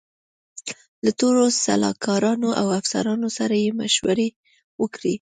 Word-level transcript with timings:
له 1.03 1.11
ټولو 1.19 1.43
سلاکارانو 1.63 2.49
او 2.61 2.67
افسرانو 2.79 3.29
سره 3.37 3.55
یې 3.63 3.69
مشورې 3.81 4.29
وکړې. 4.81 5.09